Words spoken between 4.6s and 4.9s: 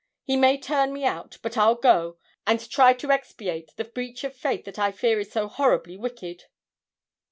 that